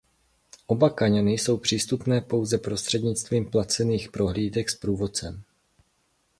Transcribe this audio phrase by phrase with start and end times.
[0.67, 5.43] Oba kaňony jsou přístupné pouze prostřednictvím placených prohlídek s průvodcem.